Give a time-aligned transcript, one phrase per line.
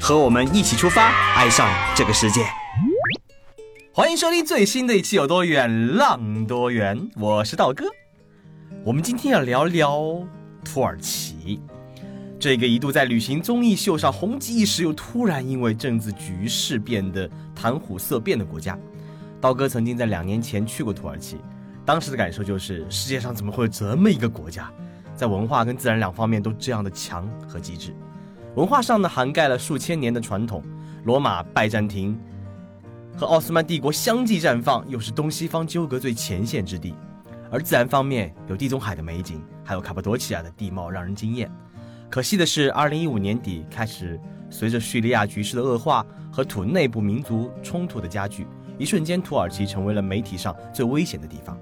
[0.00, 2.40] 和我们一起出发，爱上这个世界。
[3.92, 7.84] 欢迎收听最新的一期《有多远浪多远》，我是道哥。
[8.82, 10.26] 我们今天要聊聊
[10.64, 11.60] 土耳其，
[12.38, 18.78] 这个一度在旅行综艺秀上红极一时，又突然因为政治局势变得谈虎色变的国家。
[19.38, 21.36] 道哥曾经在两年前去过土耳其，
[21.84, 24.72] 当时的感受就是世界上怎么会有这么一个国家，
[25.14, 27.94] 在文化跟自然两方面都这样的强和极致。
[28.56, 30.62] 文化上呢，涵盖了数千年的传统，
[31.04, 32.18] 罗马、拜占庭。
[33.16, 36.94] 和奥斯曼帝国相继绽放，又是东西方纠葛最前线之地。
[37.48, 41.50] 而自然方面，有地中海的美景，还有卡帕多奇亚的地貌让人惊艳。
[42.08, 44.18] 可惜的是，二零一五年底开始，
[44.50, 48.48] 随着叙利亚局势的恶化和土内部民族冲突的加剧，
[48.78, 51.56] 一瞬间土耳其成为了媒体上最危险的地方。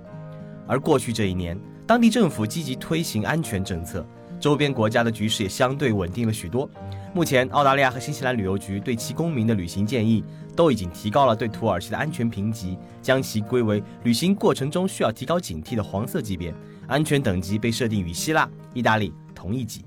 [0.66, 4.06] 而过去这一年，当地政府积极推行安全政策，
[4.40, 6.68] 周边国家的局势也相对稳定了许多。
[7.12, 10.22] 目前，澳大利亚和新西兰旅游局对其公民的旅行建议
[10.54, 16.54] 都已经提高了对土耳其的安全评级，将其归为旅行过程中需要提高警惕的黄色级别，
[16.86, 19.84] 安全等级被设定与希腊、意大利同一级。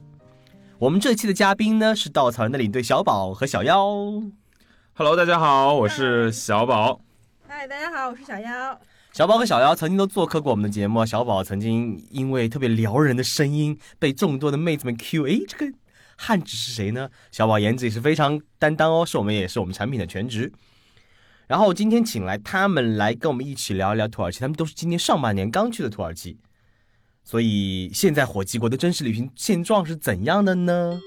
[0.78, 3.88] 我们这期的嘉宾呢是稻草人的领队小宝和小妖。
[4.94, 7.00] Hello，大家好，我是小宝。
[7.48, 8.78] 嗨，大家好，我是小妖。
[9.14, 15.74] 小宝和小妖曾经都做客过我们的节目，小宝曾经因为特别撩人的声音被众多的妹子们 Q，哎，这个。
[16.16, 17.10] 汉子是谁呢？
[17.30, 20.54] 小宝颜值也是非常担当哦，是我们也是我们产品的全职。
[21.48, 26.38] 然后今天请来他们来跟我们一起聊一聊土耳其，他们都是今年上半年刚去的土耳其，
[27.26, 31.02] 所以现在火鸡国的真实旅行现状是怎样的呢？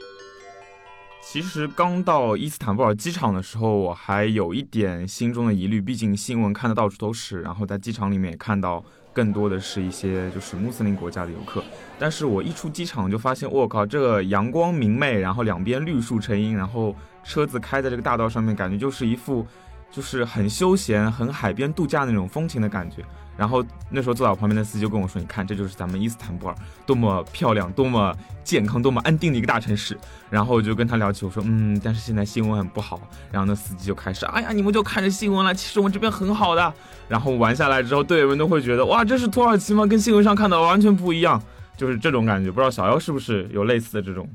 [1.26, 8.84] 其实刚到伊斯坦布尔机场的时候，我还有一点心中的疑虑，毕竟新闻看的到处都是，然后在机场里面也看到。
[9.12, 11.62] 更多的是一些就是穆斯林国家的游客，
[12.00, 16.92] 但是我一出机场就发现，我靠，这个阳光明媚，然后两边绿树成荫，然后
[17.22, 19.46] 车子开在这个大道上面，感觉就是一副。
[19.94, 22.96] 就是很休闲、很海边度假那种风情的感觉。
[23.36, 26.54] 然后那时候坐在我旁边的司机就跟我说：“你看，这就是咱们伊斯坦布尔，
[26.86, 29.98] 多么漂亮、多么健康、多么安定的一个大城市。”
[30.30, 33.00] 然后我就跟他聊起，我说：“嗯，但是现在新闻很不好。”
[33.32, 36.72] 然后那司机就开始：“哎呀，你们就看着新闻了，其实我们这边很好的。”
[37.08, 39.84] 然后玩下来之后，队友们都会觉得：“哇，这是土耳其吗？
[39.84, 41.40] 跟新闻上看到完全不一样。”
[41.76, 42.52] 就是这种感觉。
[42.52, 44.28] 不知道小妖是不是有类似的这种？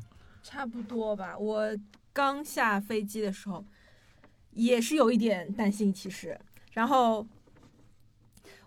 [0.44, 1.38] 差不多吧。
[1.38, 1.66] 我
[2.12, 3.64] 刚下飞机的时候。
[4.52, 6.38] 也是有一点担心，其实，
[6.74, 7.26] 然后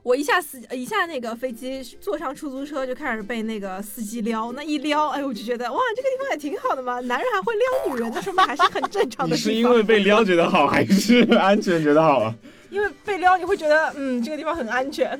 [0.02, 9.36] 我一下司一下那个飞机坐上出租车就开始被那个司机撩，那一撩，哎，我就觉得哇，这个地方也挺好的嘛，男人还会撩女人，那说明还是很正常的。
[9.36, 12.34] 是因为被撩觉得好，还是安全觉得好啊？
[12.72, 15.18] 因为被撩你会觉得，嗯，这个地方很安全。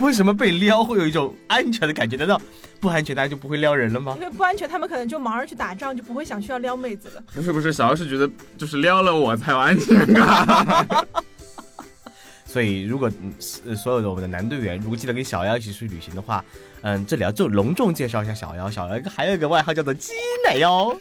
[0.00, 2.16] 为什么被撩会有一种安全的感觉？
[2.16, 2.38] 难道？
[2.78, 4.14] 不安全，大家就不会撩人了吗？
[4.20, 7.22] 因为不安全，他们可能就忙着去打仗，就不会想需要撩妹子了。
[7.34, 10.86] 不是不是，小姚是觉得就是撩了我才有安全感。
[12.44, 16.44] 所以，如果所有的我们的男队员如果记得跟小妖一起去旅行的话，
[16.82, 18.70] 嗯，这里要就隆重介绍一下小妖。
[18.70, 20.12] 小妖还有一个外号叫做鸡
[20.46, 20.94] 奶妖，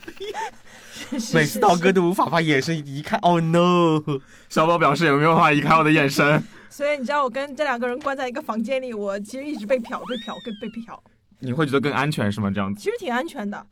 [1.33, 3.17] 每次道哥都无法把眼神移开。
[3.17, 4.01] Oh no！
[4.49, 6.43] 小宝表示有没有办法移开我的眼神？
[6.69, 10.97] 所以你知道我跟这两个人关在一个房间里，我其实一直被瞟，被瞟，被被瞟。
[11.39, 12.49] 你会觉得更安全是吗？
[12.53, 13.65] 这样子其实挺安全的，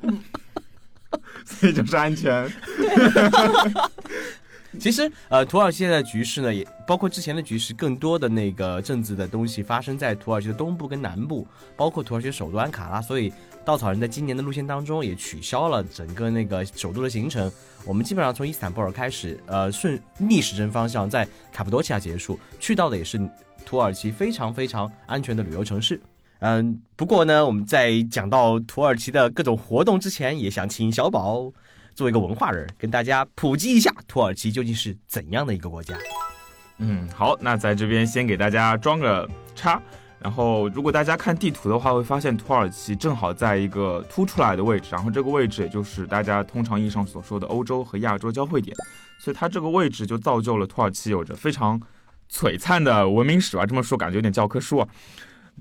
[1.44, 2.50] 所以就是安全。
[4.78, 13.00] 其实呃，土耳其现在的局势呢，也包括之前的局势，更多的那个政治的东西发生在土耳其的东部跟南部，包括土耳其首都安卡拉。
[13.00, 13.32] 所以
[13.66, 17.50] 稻草人在今年的路线当中也取消了整个那个首都的行程。
[17.84, 23.20] 我们基本上从伊斯坦布尔开始，呃，顺逆时针方向在卡布多奇亚结束，去到的也是
[23.64, 26.00] 土耳其非常非常安全的旅游城市。
[26.38, 31.52] 嗯，不过呢，我们在讲到土耳其的各种活动之前，也想请小宝
[31.92, 35.96] 做一个文化人，跟大家普及一下土耳其究竟是怎样的一个国家。
[36.78, 39.82] 嗯，好，那在这边先给大家装个叉。
[40.18, 48.74] 然后，如果大家看地图的话，会发现土耳其正好在一个凸出来的位置，然后这个位置也就是大家通常意义上所说的欧洲和亚洲交汇点，
[49.20, 51.80] 所以它这个位置就造就了土耳其有着非常
[52.32, 53.66] 璀璨的文明史吧。
[53.66, 54.88] 这么说感觉有点教科书啊。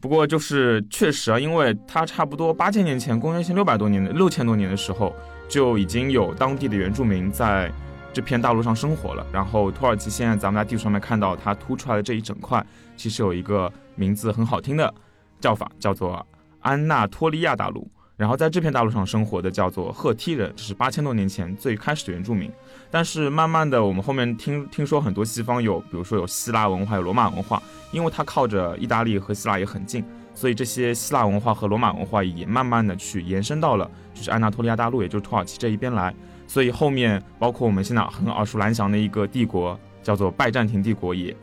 [0.01, 5.13] 不过就是确实啊，因为它差不多八千年前，公元前六百多年的六千多年的时候，
[5.47, 7.71] 就已经有当地的原住民在
[8.11, 9.25] 这片大陆上生活了。
[9.31, 12.65] 然后土耳其现在咱们在地图上面看到它凸出来的这一整块，
[12.97, 14.94] 其实有一个名字很好听的
[15.39, 16.25] 叫法，叫做
[16.62, 17.88] 安纳托利亚大陆。
[18.18, 22.50] 然后在这片大陆上生活的叫做赫梯人，这是八千多年前最开始的原住民。
[22.89, 27.62] 但是慢慢的，我们后面听听说很多西方有，比如说有希腊文化、有罗马文化，
[27.92, 30.01] 因为它靠着意大利和希腊也很近，
[30.33, 36.15] 所以这些希腊文化和罗马文化也慢慢的去延伸到了就是安纳托利亚大陆，也就是土耳其这一边来。
[36.48, 41.36] 所以后面包括我们现在很耳熟能详的一个帝国叫做拜占庭帝国，也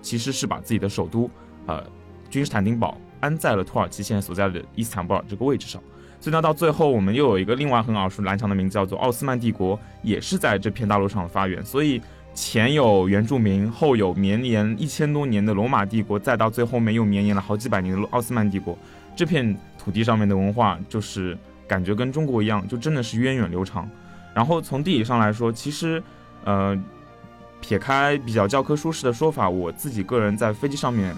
[0.00, 1.28] 其实是把自己的首都，
[1.66, 1.82] 呃，
[2.30, 5.80] 君士坦丁堡安在了土耳其现在所在的伊斯坦布尔这个位置上。
[6.20, 11.62] 所以呢，到最后我们又有一个另外很耳熟能详的名字，叫做奥斯曼帝国，也是在这片大陆上的发源。
[11.62, 12.00] 所以
[12.32, 18.76] 前有原住民，后有绵延一千多年的罗马帝国，再到最后面又绵延了好几百年的奥斯曼帝国。
[19.14, 21.36] 这片土地上面的文化，就是
[21.68, 23.88] 感觉跟中国一样，就真的是源远流长。
[24.34, 26.02] 然后从地理上来说，其实，
[26.44, 26.76] 呃，
[27.60, 31.14] 撇开比较教科书式的说法，我自己个人在飞机上面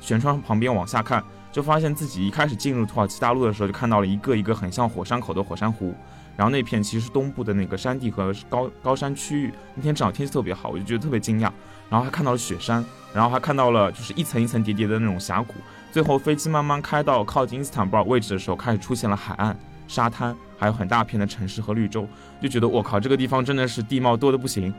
[0.00, 1.22] 舷窗旁边往下看。
[1.52, 5.92] 就发现自己一开始进入土耳其大陆的时候，就看到了一个一个很像火山口的火山湖，
[6.36, 9.52] 然后那片其实是东部的那个山地和高高山区域。
[9.74, 11.50] 那天正好天气特别好，我就觉得特别惊讶。
[11.88, 15.54] 然后还看到了雪山，然后还看到了就是一层一层叠叠的那种峡谷。
[15.90, 19.58] 最后飞机慢慢开到靠近伊斯坦布尔位置的时候，开始出现了海岸、
[19.88, 22.06] 沙滩，还有很大片的城市和绿洲，
[22.40, 24.72] 就觉得我靠，这个地方真的是地貌多的不行。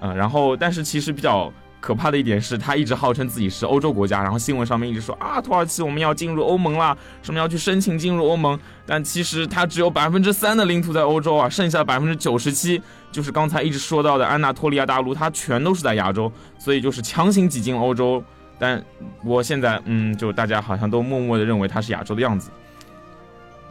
[0.00, 1.52] 嗯，然后但是其实比较。
[1.80, 12.80] 可怕的一点是，他一直号称自己是欧洲国家，然后新闻上面一直说啊，土耳其我们要进入欧盟了，什么要去申请进入欧盟，但其实它只有百分之三的领土在欧洲啊，剩下百分之九十七
[13.10, 18.22] 就是刚才一直说到的安纳托利亚大陆，它全都是在亚洲，所以就是强行挤进欧洲。
[18.58, 18.84] 但
[19.24, 22.50] 我现在，嗯，就大家好像都默默的认为它是亚洲的样子。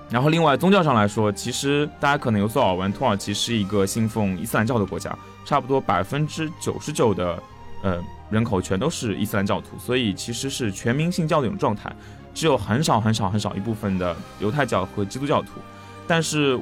[0.10, 5.16] 然后另外宗教上来说，其实大家可能有所耳闻，土耳其是一个信奉伊斯兰教的国家，
[5.46, 7.38] 差不多百分之九十九的。
[7.82, 11.90] 呃，人口全都是伊斯兰教徒，所以其实是全民信教的一种状态，
[12.34, 15.52] 只有很少很少很少一部分的犹太教和基督教徒。
[16.06, 16.60] 但是，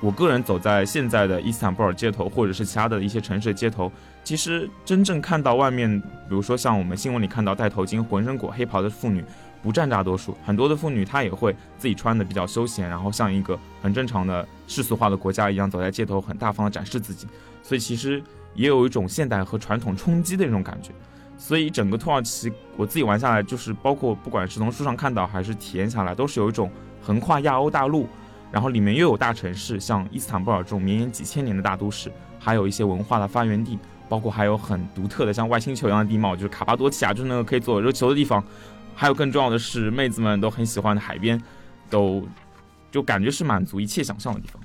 [0.00, 9.22] 我个人走在现在的伊斯坦布尔街头，或者是其他的一些城市的街头，其实真正看到外面，比如说像我们新闻里看到戴头巾、浑身裹黑袍的妇女，
[9.62, 10.36] 不占大多数。
[10.46, 17.26] 很多的妇女她也会自己穿的比较休闲，然后像一个很正常的世俗化的国家一样，走在街头很大方的展示自己。
[17.62, 18.22] 所以其实。
[18.54, 20.92] 也有一种现代和传统冲击的那种感觉，
[21.36, 26.70] 所以整个土耳其我自己玩下来，就是包括不管是从书上看到还是体验下来，都是有一种
[27.02, 28.08] 横跨亚欧大陆，
[28.50, 33.78] 然后里面又有大城市，像伊斯坦布尔这种绵延几千年的大都市，还有一些文化的发源地，
[34.08, 38.42] 包括还有很独特的像外星球一样的地貌，就是卡巴多奇亚，就是那个可以做热球的地方，
[38.94, 41.40] 还有更重要的是妹子们都很喜欢的海边，
[41.90, 42.26] 都
[42.90, 44.62] 就感觉是满足一切想象的地方。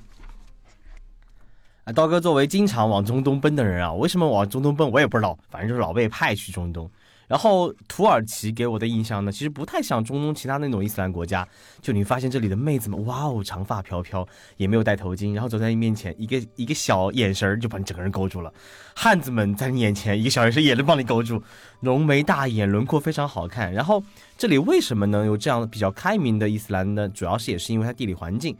[1.94, 6.90] 刀哥作为经常往中东奔的人啊，为什么往中东奔我也不知道，反正就是老被派去中东。
[7.26, 11.46] 然后土耳其给我的印象呢，其实不太像中东其他那种伊斯兰国家。
[11.80, 14.26] 就你发现这里的妹子们，哇哦，长发飘飘，
[14.56, 18.52] 也没有戴头巾，然后走在你面前，一个一个小眼神就把你整个人勾住了。
[18.96, 21.40] 汉子们在你眼前，一个小眼神也能帮你勾住，
[21.82, 23.72] 浓眉大眼，轮廓非常好看。
[23.72, 24.02] 然后
[24.36, 27.08] 这里为什么能有这样比较开明的伊斯兰呢？
[27.10, 28.56] 主要是也是因为它地理环境。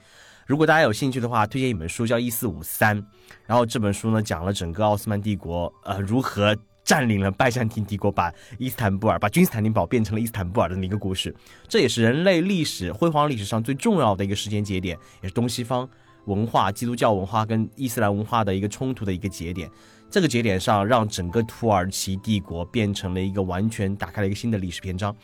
[0.50, 3.00] 如果大家有兴趣的话，推荐一本书叫《一四五三》，
[3.46, 11.32] 然后这本书呢讲了整个奥斯曼帝国呃如何占领了拜占庭帝国，把伊斯坦布尔、把君士坦丁堡变成了伊斯坦布尔的一个故事。
[11.68, 15.88] 这也是人类历史辉煌历史上最重要的一个时间节点，也是东西方
[16.24, 19.70] 文化、基督教文化跟伊斯兰文化的一个冲突的一个节点。
[20.10, 25.14] 这个节点上，让整个土耳其帝国变成了一个完全打开了一个新的历史篇章。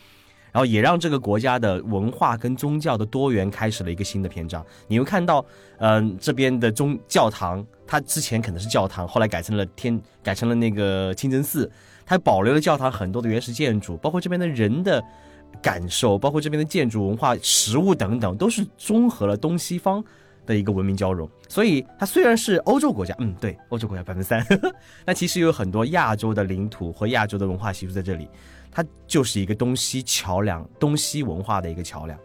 [0.51, 4.65] 然后也让这个国家的文化跟宗教的多元开始了一个新的篇章。
[4.87, 5.45] 你会看到，
[5.79, 11.69] 嗯，这边的宗教堂，它之前可能是教堂，后来改成了天，改成了那个清真寺。
[12.05, 15.03] 它保留了教堂很多的原始建筑，包括这边的人的
[15.61, 20.01] 感受，包括这边的建筑文化、食物等等，都是综合了东西方
[20.45, 21.29] 的一个文明交融。
[21.49, 24.45] 所以它虽然是欧洲国家，嗯，对，欧洲国家百分之三，
[25.05, 28.29] 那其实有很多亚洲的领土和亚洲的文化习俗在这里。
[28.77, 32.19] 它就是一个东西桥梁，东西文化的一个桥梁。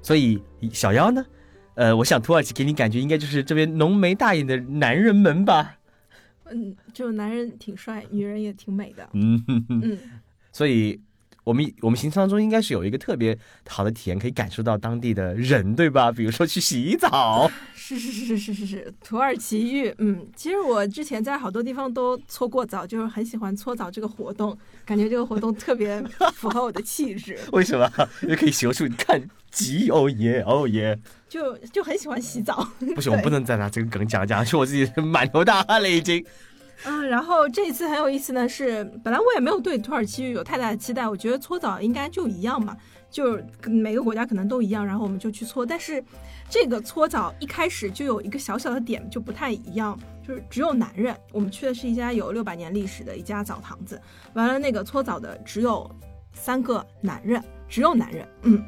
[0.00, 0.40] 所以
[0.72, 1.26] 小妖呢，
[1.74, 5.76] 呃，我想土耳其给你感觉应该就是这边浓眉大眼的男人们吧？
[6.44, 9.08] 嗯，就男人挺帅，女人也挺美的。
[9.14, 9.98] 嗯 嗯。
[10.52, 11.00] 所以
[11.44, 16.10] 我们我们行程当中应该是有一个特别好的体验，可以感受到当地的人，对吧？
[16.12, 26.02] 比如说去洗澡，是是是是是是是，土耳其浴，嗯，其实我之前在好多地方都搓过澡，就是很喜欢搓澡这个活动，感觉这个活动特别
[26.34, 27.90] 符合我的气质， 为什么？
[28.22, 30.98] 因为可以洗出你看极哦耶哦耶，
[31.28, 32.66] 就就很喜欢洗澡。
[32.94, 36.24] 不行，我不能再拿这个梗讲讲，说我自己满头大汗了已经。
[36.86, 42.76] 嗯，然后这一次很有意思呢，是本来我也没有对土耳其浴有太大的期待，我觉得搓澡应该就一样嘛，
[43.10, 45.64] 就每个国家可能都一样，然后我们就去搓。
[45.64, 46.02] 但是
[46.48, 51.16] 这个搓澡一开始就有一个小小的点就不太一样，就是只有男人。
[51.32, 54.00] 我们去的是一家有六百年历史的一家澡堂子，
[54.34, 55.90] 完了那个搓澡的只有
[56.34, 58.62] 三个男人，只有男人，嗯。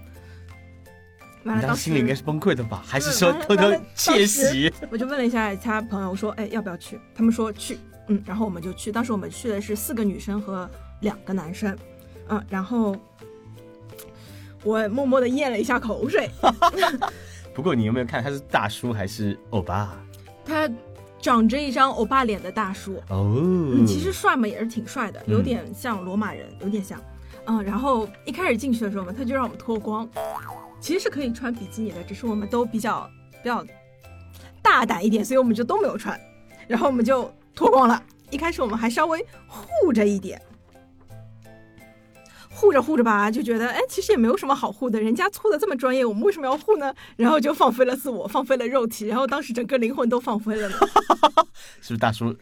[1.44, 2.82] 完了，当时心里应该是崩溃的吧？
[2.84, 4.72] 还是说偷偷窃喜？
[4.90, 6.98] 我就问了一下其他朋友，我说，哎，要不要去？
[7.14, 8.92] 他们说去，嗯，然后我们就去。
[8.92, 10.68] 当时我们去的是四个女生和
[11.00, 11.76] 两个男生，
[12.28, 12.96] 嗯，然后
[14.62, 16.28] 我默默的咽了一下口水。
[17.54, 19.96] 不过你有没有看他是大叔还是欧巴？
[20.44, 20.70] 他
[21.20, 27.00] 长着一张欧巴脸的大叔，哦，嗯，其实帅嘛也是挺帅的，嗯有点像罗马人，有点像。
[27.46, 30.08] 嗯，然后一开始进去的时候嘛，他就让我们脱光，
[30.80, 33.08] 其实是可以穿比基尼的，只是我们都比较
[33.42, 33.64] 比较
[34.60, 36.20] 大胆一点，所以我们就都没有穿，
[36.68, 38.00] 然后我们就脱光了。
[38.30, 40.40] 一开始我们还稍微护着一点，
[42.50, 46.92] 护着护着吧，就觉得哎，其实也没有什么好护的，人家搓的这么专业，我们为什么要护呢？
[47.16, 50.76] 然后就放飞了自我，放飞了肉体，然后当时整个灵魂都放飞了呢。
[51.80, 52.34] 是不是大叔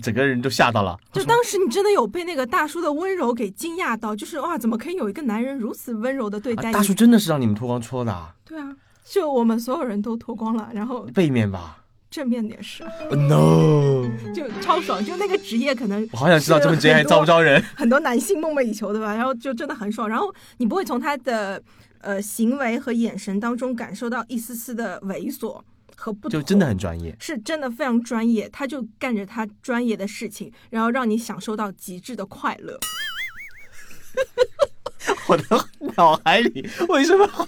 [0.00, 0.96] 整个人都吓到了？
[1.12, 6.76] 就当时你真的有被那个大叔的温柔给惊讶到，就是哇，怎么可以有一个男人如此温柔的对待你？
[6.76, 11.81] 啊大叔真的是让你们脱光搓的、啊，对啊，就我们所有人都脱光了，然后背面吧
[12.12, 15.02] 正面点是，？Oh？No， 就超爽。
[15.02, 17.60] 就那个职业可能我好想知道这份职业还招不招人？
[17.74, 19.14] 很多男性梦寐以求，对吧？
[19.14, 21.60] 然后就真的很爽，然后你不会从他的
[22.02, 25.58] 呃行为和眼神当中感受到一丝丝的猥琐
[25.96, 27.16] 和不，就真的很专业。
[27.18, 32.78] 是真的非常专业，他就干着他专业的事情，然后让你享受到极致的快乐。
[35.32, 37.46] 我的脑海里为什么会？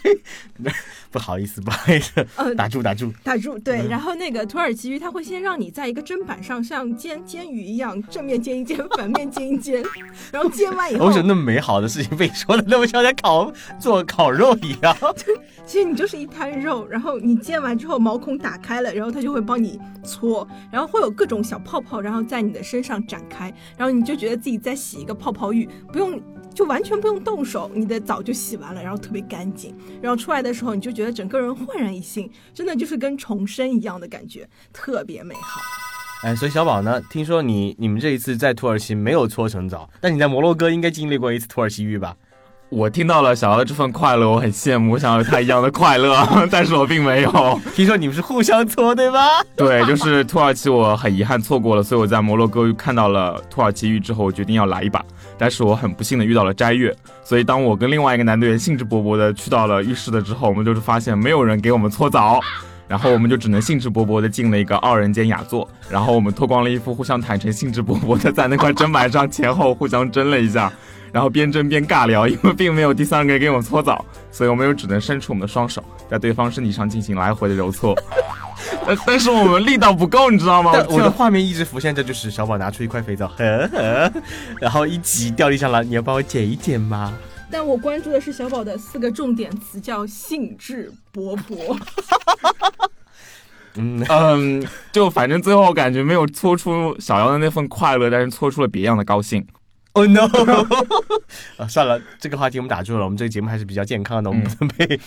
[1.10, 3.12] 不好意思，不好意思，呃，打住打住。
[3.22, 9.84] 打住，对，嗯然后那个土耳其鱼，它会先让你在一个砧板上像煎煎鱼一样，正面煎一煎，反面煎一煎，
[10.32, 14.96] 然后煎完以后为，什么那么美好的事情被说的那么像在烤做烤肉一样？
[15.66, 26.20] 其实你就是一滩肉，然后你煎完之后毛孔打开了，然后它就会帮你搓，然后会有各种小泡泡，然后在你的身上展开，然后你就觉得自己在洗一个泡泡浴，不用。
[26.54, 35.60] 就完全不用动手，你的澡就洗完了，然后特别干净，然后出来的时候你就觉得整个人焕然一新，真的就是跟重生一样的感觉，特别美好。
[36.22, 37.02] 哎，所以小宝呢？
[37.10, 42.16] 听说你你们这一次在土耳其没有搓成澡，但你在摩洛哥应该经历过一次土耳其浴吧？
[42.74, 47.60] 我听到了小姚的这份快乐，我很羡慕，我想要有他一样的快乐， 但是我并没有。
[47.72, 49.20] 听说你们是互相搓对吧？
[49.54, 55.00] 对，就是土耳其，我很遗憾错过了，所以我在摩洛哥看到了土耳其浴之后，我决定要来一把。
[55.38, 62.40] 但是我很不幸的遇到了斋月，所以当我跟另外一个男队员兴致勃勃的去到了浴室的之后，我们就是发现没有人给我们搓澡，
[62.88, 70.72] 然后我们就只能兴致勃勃的进了一个二人间雅座，然后我们脱光了衣服，互相坦诚，兴致勃勃的在那块砧板上前后互相争了一下。
[71.14, 75.80] 然后边蒸边尬聊，因为并没有第三个人给我们搓澡，所以我们又只能伸出我们的双手，
[76.10, 77.96] 在对方身体上进行来回的揉搓。
[78.84, 80.72] 但但是我们力道不够，你知道吗？
[80.88, 84.12] 我的画面一直浮现着，就是小宝拿出一块肥皂，呵呵，
[84.60, 87.16] 然后一挤掉地上了，你要帮我捡一捡吗？
[87.48, 91.78] 但我关注的是小宝的四个重点词，叫兴致勃勃。
[93.78, 99.46] 嗯，嗯，就反正最后感觉没有搓出小妖的那份快乐，但是搓出了别样的高兴。
[99.94, 100.26] 哦、no！
[101.56, 103.04] 啊， 算了，这个话题我们打住了。
[103.04, 105.00] 我们这个节目还是比较健康的，我们准备、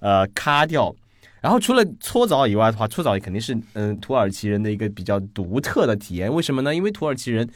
[0.00, 0.94] 呃卡掉。
[1.40, 6.32] 然后除了搓澡以外的话，搓澡也肯定是嗯、土耳其人的一个比较独特的体验。
[6.32, 6.74] 为什么呢？
[6.74, 7.48] 因为土耳其人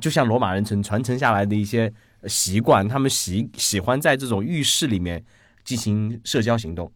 [0.00, 5.22] 就像罗马人曾传承下来的一些呃习惯，他们喜喜欢在这种浴室里面
[5.62, 6.90] 进行社交行动。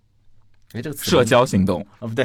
[0.73, 2.25] 哎，这个词社交行动，啊、不对，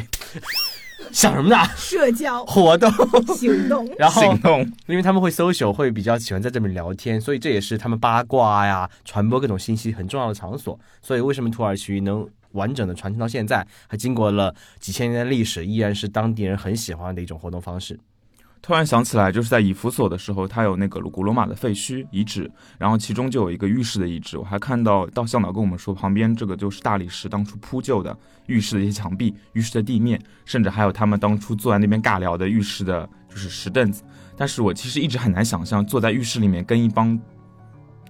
[1.11, 1.57] 想什么呢？
[1.75, 2.91] 社交活动。
[3.35, 10.79] 行动， 然后行动，因为他们会 social，会比较喜欢在这边聊天，所以这也是他们八卦呀、传播各种信息很重要的场所。
[11.01, 17.99] 所以为什么土耳其能完整的传承到现在，还经过了几千年的历史，依然是当地人很喜欢的一种活动方式。
[18.63, 24.37] 突然想起来，就是在以弗所的时候，它有那个古罗马的废墟遗址，然后其中就有一个浴室的遗址。
[24.37, 34.01] 我还看到到向导跟我们说，旁边这个就是大理石当初铺就的浴室的一些墙壁、浴室的地面，甚至还有他们当初坐在那边尬聊的浴室的，就是石凳子。
[34.37, 37.19] 但是我其实一直很难想象，坐在浴室里面跟一帮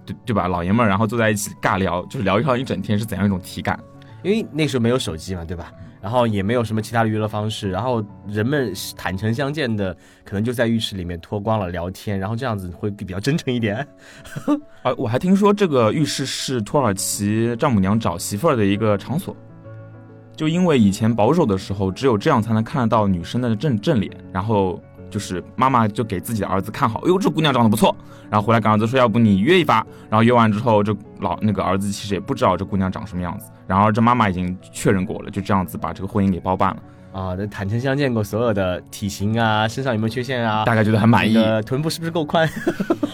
[0.06, 0.46] 对对吧？
[0.46, 3.76] 老爷们儿然后坐在一起尬聊，就是聊上一整天是怎样一种体感？
[4.22, 5.72] 因为那时候没有手机嘛，对吧？
[6.04, 13.76] 然后也没有什么其他的娱乐方式，然后人们坦诚相见的，可能就在浴室里面脱光了聊天，然后这样子会比较真诚一点。
[14.82, 19.34] 啊， 我还听说这个浴室是土耳其丈母娘找媳妇儿的一个场所，
[20.36, 24.78] 就因为以前保守的时候，只有这样才能看得到女生的正正脸，然后
[25.14, 27.94] 就是妈妈就给自己的儿子看好，哎呦这姑娘长得不错，
[28.28, 29.76] 然后回来跟儿子说，要不你约一发，
[30.10, 41.40] 然后约完之后，这老那个儿子其实也不知道这姑娘长什么样子，然后这妈妈已经确认过了，就这样子把这个婚姻给包办了，啊，那坦诚相见过所有的体型啊，身上有没有缺陷啊，大概觉得很满意那。
[41.44, 42.50] 个臀部是不是够宽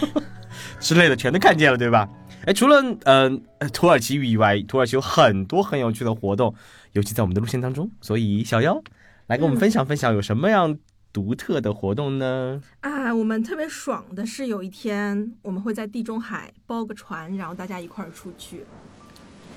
[0.80, 2.08] 之类的，全都看见了，对吧？
[2.46, 6.54] 哎，除了嗯、呃、土耳其语以外，土耳其有很多很有趣的活动，
[6.92, 7.90] 尤其在我们的路线当中。
[8.00, 8.82] 所以小妖
[9.26, 10.78] 来跟我们分享分享有什么样
[11.12, 12.62] 独特的活动呢？
[12.80, 18.64] 啊，我们特别爽的是有一天我们会在地中海包个船，然后大家一块儿出去。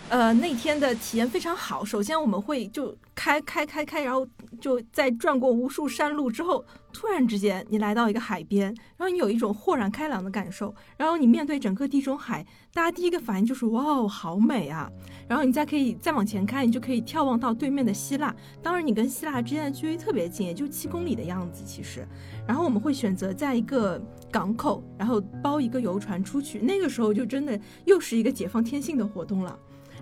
[0.10, 1.84] 呃，那天的体验非常好。
[1.86, 8.68] 首先我们会就开开开开，然后就在转过无数山路之后，突然之间你来到一个海边，
[8.98, 10.74] 然后你有一种豁然开朗的感受。
[10.98, 14.90] 然后你面对整个地中海，大家第一个反应就是哇哦，好美啊！
[15.28, 18.36] 然后你再可以再往前开，你就可以眺望到对面的希腊。
[18.62, 22.08] 当然，你跟希腊之间的距离特别近，也就七公里的样子，其实。
[22.48, 26.60] 然后我们会选择在一个港口，然后包一个游船出去。
[26.60, 29.58] 那个时候就真的又是一个解放天性的活动了。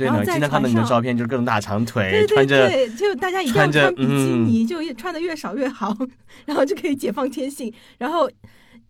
[0.06, 5.96] 然后在经常看到你的照片，就是各种大长腿，对对穿着对，就大家一定要穿比基尼，就越穿的越少越好，
[6.46, 7.74] 然后就可以解放天性。
[7.98, 8.30] 然后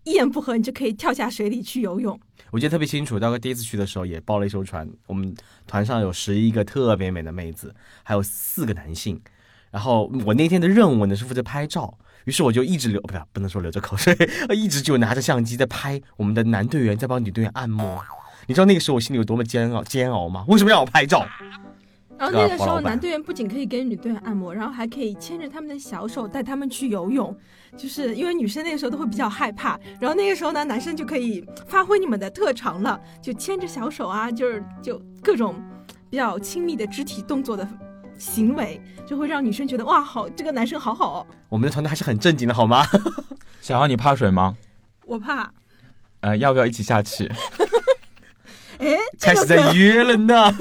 [0.03, 2.20] 一言不合，你就可以跳下水里去游泳。
[2.51, 5.34] 我记得特别清楚，大哥第一次去的时候也包了一艘船，我们
[5.68, 9.20] 团上有十一个特别美的妹子，还有四个男性。
[9.70, 14.13] 然后我那天的任务呢是负责拍照，于是我就一直流不是不能说流着口水，
[14.53, 18.03] 一直就拿着相机在拍我们的男队员在帮女队员按摩。
[18.48, 20.43] 你知道那个时候我心里有多么煎熬煎熬吗？
[20.48, 21.25] 为什么让我拍照？
[22.17, 27.36] 然后那个时候，男队员不仅可以给女队员按摩，然后还可以牵着他们的小手带他们去游泳，
[27.75, 35.55] 就是因为女生那个时候都会比较害怕，然后那个时候呢，男生就可以发挥你们的特长了，就牵着小手啊，就是就各种
[36.12, 37.67] 比较亲密的肢体动作的
[38.19, 41.27] 行为，就会让女生觉得哇，好，这个男生好好哦。
[41.50, 42.86] 我们的团队还是很正经的好吗？
[43.62, 44.55] 小豪，你怕水吗？
[45.07, 45.51] 我怕，
[46.19, 47.27] 呃，要不要一起下去？
[48.82, 50.52] 哎， 开始在约了呢。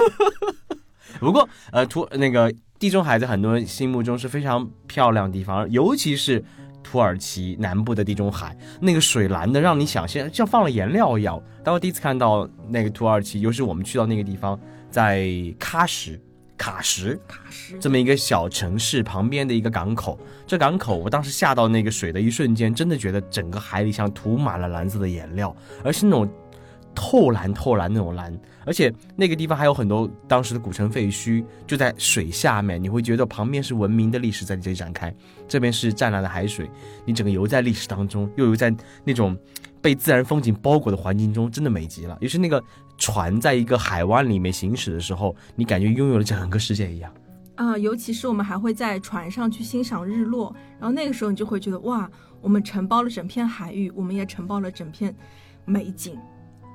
[1.18, 6.42] 不过，呃，土那个地中海在很多人心目中是非常漂亮的地方，尤其是
[6.82, 11.42] 土耳其南部的地中海，那个水蓝的让你想象像放了颜料一样。
[11.64, 14.58] 当我第一次看到那个土耳其，尤其是我们去到那个地方，
[14.90, 15.20] 在
[15.58, 16.18] 喀什。
[16.60, 26.30] 卡什卡什这么一个小城市旁边的一个港口，这港口我当时下到那个水的一瞬间，真的觉得整个海里像涂满了蓝色的颜料，而是那种
[27.02, 35.14] 透蓝透蓝那种蓝，而且那个地方还有很多当时的古城废墟，就在水下面，你会觉得旁边是文明的历史在这里展开，
[35.48, 36.70] 这边是湛蓝的海水，
[37.06, 38.70] 你整个游在历史当中，又游在
[39.02, 39.34] 那种
[39.80, 42.18] 被自然风景包裹的环境中，真的美极了。
[42.20, 42.62] 于是那个
[42.98, 47.10] 船在一个海湾里面行驶的时候，你感觉拥有了整个世界一样。
[47.54, 52.10] 啊、尤其是我们还会在船上去欣赏日落，然后那个时候你就会觉得哇，
[52.42, 55.14] 我们承包了整片海域，我们也承包了整片
[55.64, 56.18] 美景，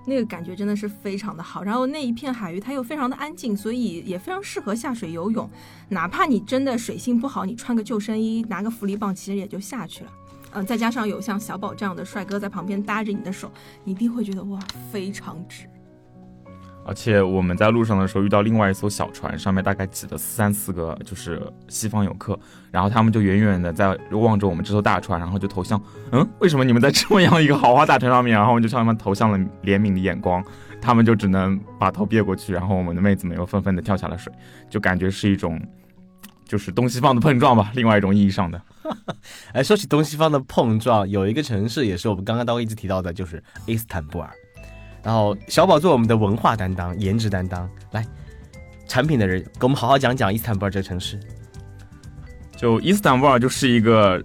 [0.06, 1.64] 那个感觉真的是非常的好。
[1.64, 5.50] 然后那一片海域它又非常的安静，所以也非常适合下水游泳。
[5.90, 10.12] 哪怕你真的水性不好，你穿个救生衣，拿个浮力棒，其实也就下去了。
[10.52, 13.52] 嗯、再加上有像小宝这样的帅哥在旁边搭着你的手，
[13.84, 14.60] 你一定会觉得哇，
[14.92, 15.66] 非常值。
[16.88, 22.40] 而且我们在路上的时候遇到另外一艘小船，上面大概挤了三四个就是西方游客，
[22.72, 28.36] 然后他们就远远的在望着我们这艘大船，然后就投向，嗯，为什么你们在这么样一个豪华大船上面？
[28.36, 30.44] 然后我们就向他们投向了怜悯的眼光，
[30.80, 34.32] 他们就只能把头别过去，然后我们的妹子们又纷纷的跳下了水，
[34.70, 35.60] 就感觉是一种
[36.46, 38.62] 就是东西方的碰撞吧，另外一种意义上的。
[39.54, 44.30] 哎，说起东西方的碰撞，有一个城市也是我们刚刚都一直提到的，就是伊斯坦布尔。
[45.06, 48.04] 然后小宝做我们的文化担当、颜值担当，来，
[48.88, 51.20] 产品的人给我们好好讲讲伊斯坦布尔这个城市。
[52.58, 54.20] 就伊斯坦布尔就是一个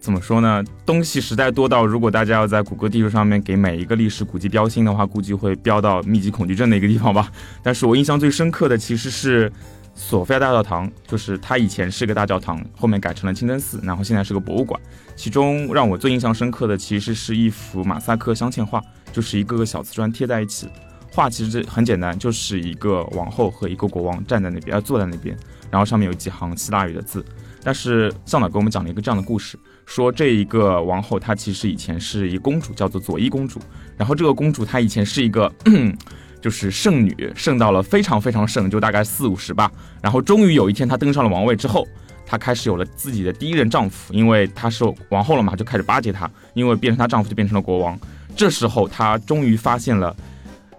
[0.00, 0.64] 怎么说呢？
[0.84, 7.30] 东西实在多到，如果大家要在谷歌地图上面给每一个历史古迹标星的话，估计会标到密集恐惧症的一个地方吧。
[7.62, 9.52] 但是我印象最深刻的其实是
[9.94, 14.80] 索菲亚大教堂，就是它以前是个大教堂，后面改成了清真寺，然后现在是个博物馆。
[15.14, 20.68] 其中让我最印象深刻的其实是一幅马赛克镶嵌画，就是一个个小瓷砖贴在一起。
[21.10, 25.36] 画其实这很简单，就是一个王后和一个国王站在那边，呃，坐在那边，
[25.70, 27.24] 然后上面有几行希腊语的字。
[27.64, 33.58] 但是向导给我们讲了一个这样的故事，说这一个王后她其实以前是一公主，叫做佐伊公主。
[33.96, 35.52] 然后这个公主她以前是一个
[36.40, 39.72] 就是圣女，圣到了非常非常圣，就大概四五十吧。
[40.00, 41.86] 然后终于有一天她登上了王位之后，
[42.24, 47.98] 她开始有了自己的第一任丈夫，因为她是王后了嘛，就开始巴结她，因为变成她丈夫就变成了国王。
[48.36, 50.14] 这时候她终于发现了。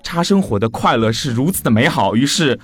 [0.02, 2.58] 差生活的快乐是如此的美好，于是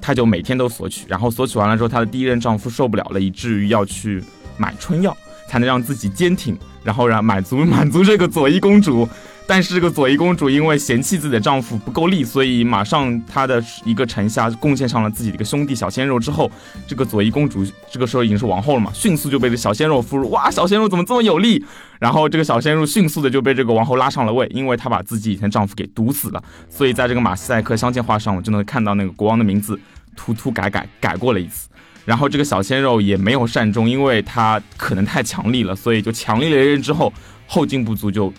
[0.00, 4.22] 她就每天都索取，然后索取完了之后，她的第一任丈夫受不了了，以至于要去
[4.56, 5.14] 买春药，
[5.48, 9.06] 才能让自己坚挺，然后让满足 满足这个佐伊公主。
[9.48, 16.50] 但是这个佐伊公主因为嫌弃自己的丈夫不够力，所以马上她的一个臣下贡献上了自己的一个兄弟小鲜肉之后，
[16.84, 20.26] 这个佐伊公主这个时候已经是王后了嘛，迅速就被这小鲜肉俘虏。
[20.30, 21.64] 哇，小鲜肉怎么这么有力？
[22.00, 26.42] 然后这个小鲜肉迅速的就被这个王后拉上了位，因为她把自己以前丈夫给毒死了。
[26.68, 29.78] 所以在这个马赛克镶嵌画上，我就能看到那个国王的名字
[30.16, 31.68] 涂涂改改改过了一次。
[32.04, 37.12] 然后这个小鲜肉也没有善终，因为他可能太强力了，所以就强力了一人之后，
[37.46, 38.32] 后劲不足就。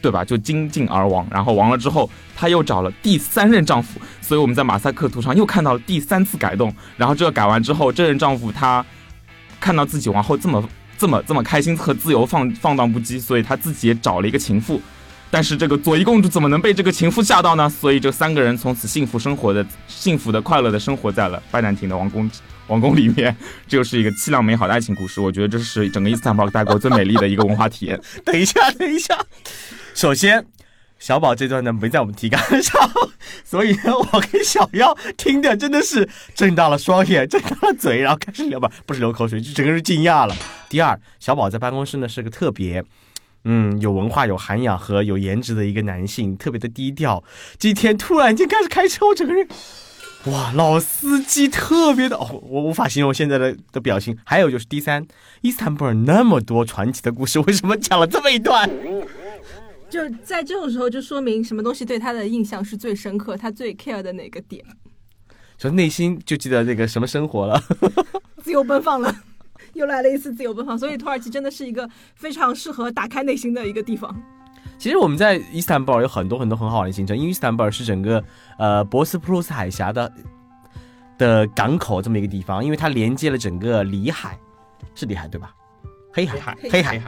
[0.00, 0.24] 对吧？
[0.24, 6.74] 就精尽而亡，然后亡了之后，她又找了第三任丈夫，所以我们在马赛克图上又看到了第三次改动。
[6.96, 8.84] 然后这个改完之后，这任丈夫他
[9.60, 14.80] 看到自己王后这么这么这么开心和自由放放荡不羁，所以他自己也找了一个情妇。
[15.32, 17.70] 但是这个左伊公主怎么能被这个情妇吓到呢？
[17.70, 22.28] 所以这三个人从此幸福生活的幸福的快乐的生活在了拜占庭的王宫
[22.66, 23.36] 王宫里面。
[23.68, 25.20] 这就是一个凄凉美好的爱情故事。
[25.20, 28.00] 我觉得这是整个伊斯坦布尔带过最美丽的一个文化体验。
[28.26, 29.16] 等一下，等一下。
[29.94, 30.46] 首先，
[30.98, 32.90] 小宝这段呢没在我们提纲上，
[33.44, 40.34] 所以呢，我跟小妖听的真的是睁大了双眼，睁大了嘴，然后开始流吧，不是流口水，就整个人惊讶了。
[40.68, 42.82] 第二，小宝在办公室呢是个特别，
[43.44, 47.22] 嗯，有文化、有涵养和有颜值的一个男性，特别的低调。
[47.58, 49.48] 今天突然间开始开车，我整个人，
[50.26, 54.16] 哇，老司机特别的，哦，我无法形容现在的的表情。
[54.24, 55.06] 还有就是第三，
[55.40, 58.68] 伊斯坦布尔那么多传奇的故事，为什么讲了这么一段？
[59.90, 64.64] 就在这种时候，就说明什么东西对他的印象是最深刻，他最 care 的哪个点？
[65.58, 67.60] 就内心就记得那个什么生活了，
[68.42, 69.14] 自由奔放了，
[69.74, 70.78] 又来了一次自由奔放。
[70.78, 74.14] 所以土耳其真的是一个非常适合打开内心的一个地方。
[74.78, 78.24] 其实我们在伊斯坦布尔有很多很多很好的行程，因为伊斯坦布尔是整个
[78.58, 80.10] 呃博斯普鲁斯海峡的
[81.18, 84.38] 的港口这么一个地方，因为它连接了整个里海，
[84.94, 85.54] 是里海对吧？
[86.12, 87.02] 黑海，黑海。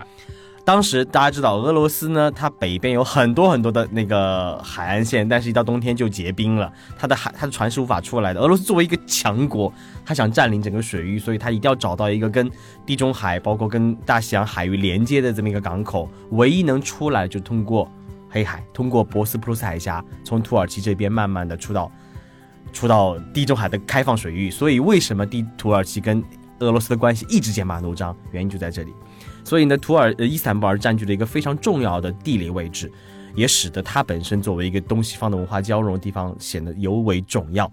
[0.64, 8.40] 当时大家知道，俄罗斯呢，它北边有很多很多的那个海岸线，但是一到冬天就结冰了，它的海它的船是无法出来的。
[8.40, 9.72] 俄罗斯作为一个强国，
[10.05, 12.48] 它想占领整个水域，所以它一定要找到一个跟
[12.87, 17.90] 地中海，包括跟大西洋海域连接的这么一个港口，唯一能出来就通过
[18.31, 21.90] 黑海，通过博斯普鲁斯海峡，从土耳其这边慢慢的出到
[22.72, 24.48] 出到地中海的开放水域。
[24.48, 26.22] 所以为什么地土耳其跟
[26.61, 28.94] 俄罗斯的关系一直剑拔弩张，原因就在这里。
[29.45, 32.91] 所以呢，土耳呃伊斯坦布尔占据了一个非常重要的地理位置，
[33.35, 37.71] 也使得它本身作为一个东西方的文化交融的地方显得尤为重要。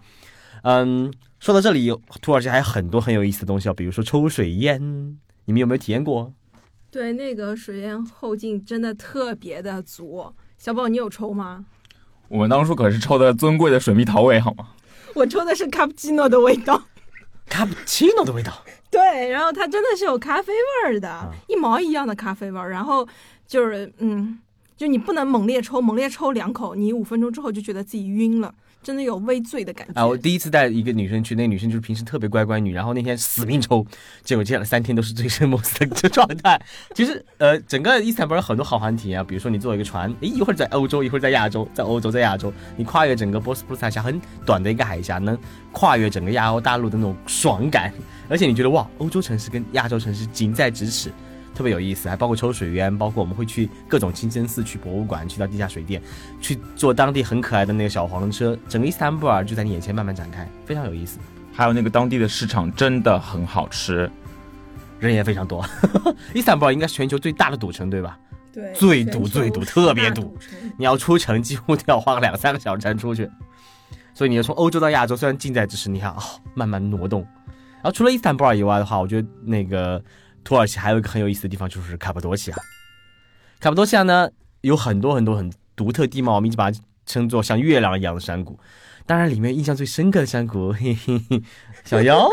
[0.64, 1.90] 嗯，说到这里，
[2.22, 4.82] 土耳其还有很多很有意思的东西啊，比如说抽水烟，
[5.46, 6.34] 你们有没有体验过？
[6.92, 10.34] 对，那个水烟后劲真的特别的足。
[10.58, 11.66] 小宝，你有抽吗？
[12.28, 14.68] 我们当初可是抽的尊贵的水蜜桃味，好吗？
[15.16, 16.82] 我抽的是卡布奇诺的味道。
[17.48, 18.54] 卡布奇诺的味道。
[18.92, 22.72] 对，然后它真的是有咖啡味儿的，一毛一样的咖啡味儿。
[22.72, 23.08] 然后
[23.48, 24.40] 就是，嗯，
[24.76, 29.94] 就你不能猛烈抽，猛烈抽两口，你五分钟之后就觉得自己晕了，真的有微醉的感觉。
[29.94, 33.86] 啊，我第一次带一个女生去，那女生就是平时特别乖乖女，然后那天死命抽，
[34.24, 36.60] 结果接下来三天都是醉生梦死的状态。
[36.96, 45.38] 其实，呃，整个伊斯坦布尔有很多好玩体验啊，比如说你坐一个船，诶，一会儿在欧洲，一会儿在亚洲，在欧洲，在亚洲，你跨越整个波斯普鲁斯海峡，很短的一个海峡，能
[45.72, 47.94] 跨越整个亚欧大陆的那种爽感。
[48.30, 51.12] 而且你觉得哇，欧洲城市跟亚洲城市近在咫尺，
[51.56, 56.02] 特别有意思，还包括抽水源，包括我们会去各种清真寺、去博物馆、去到地下水店，
[56.40, 61.18] 去坐当地很可爱的那个小黄车，整个伊斯坦布尔就在你眼前慢慢展开，非常有意思。
[61.52, 64.10] 还有那个当地的市场真的很好吃，
[65.00, 65.66] 人也非常多。
[66.34, 68.18] 伊斯坦布尔应该是全球最大的赌城，对吧？
[68.54, 70.38] 对，最堵最堵，特别堵，
[70.78, 73.30] 你要出城几乎都要花个两三个小时才出去。
[74.14, 76.22] 所以你要从欧洲到亚洲，虽然近在咫尺，你看哦，
[76.54, 77.26] 慢慢挪动。
[77.82, 80.04] 然后除了伊斯坦布尔以外的话，我觉得那个
[80.44, 82.58] 土耳其还有一个很有意思的地方，就是卡帕多奇亚。
[83.60, 84.30] 卡帕多奇亚呢
[84.62, 88.60] 有很多很多很独特地貌，我们一直把它称作像月亮一样的山谷。
[89.06, 91.42] 当然，里面印象最深刻的山谷，嘿嘿嘿，
[91.84, 92.30] 小妖。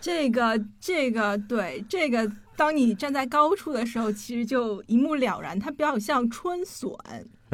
[0.00, 6.90] 这个这个对这个，当你站在高处的时候，其实就一目了然，它比较像春笋。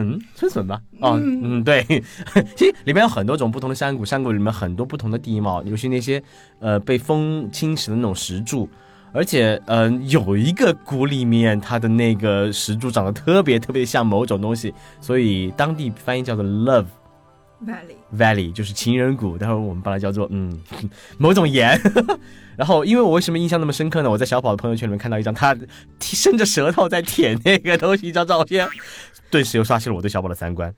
[0.03, 0.81] 嗯，春笋吧？
[1.01, 1.85] 哦，嗯嗯，对，
[2.57, 6.23] 其实里面有很多种不同的山谷，山谷里面很多不同的地貌，尤其那些
[6.61, 8.69] 呃被风侵蚀的那种石柱，
[9.12, 16.87] 而且呃有一个谷里面它的那个石柱长得特别特别像某种东西，所以当地翻译叫做 Love
[17.66, 20.61] Valley，Valley，就是情人谷，待会儿我们把它叫做嗯
[21.18, 21.81] 某种盐。
[22.55, 24.11] 然后，因为我为什么印象那么深刻呢？
[24.11, 25.57] 我在小宝的朋友圈里面看到一张他
[26.01, 28.68] 伸着舌头在舔那个东西一张照片，
[29.31, 30.72] 顿时又刷新了我对小宝的三观。